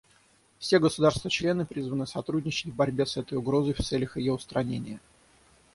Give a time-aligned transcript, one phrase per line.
[0.57, 4.99] Все государства-члены призваны сотрудничать в борьбе с этой угрозой в целях ее устранения.